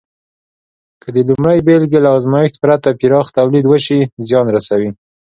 [1.01, 4.89] که د لومړۍ بېلګې له ازمېښت پرته پراخ تولید وشي، زیان رسوي.